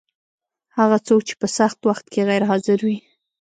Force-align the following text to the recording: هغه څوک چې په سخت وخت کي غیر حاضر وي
هغه 0.77 0.97
څوک 1.07 1.21
چې 1.27 1.33
په 1.41 1.47
سخت 1.57 1.79
وخت 1.89 2.05
کي 2.13 2.21
غیر 2.29 2.43
حاضر 2.49 2.79
وي 2.85 2.97